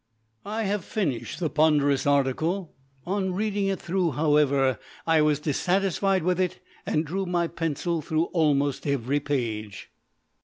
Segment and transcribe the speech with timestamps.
[0.47, 2.73] I have finished the ponderous article.
[3.05, 8.23] On reading it through, however, I was dissatisfied with it, and drew my pencil through
[8.33, 9.91] almost every page.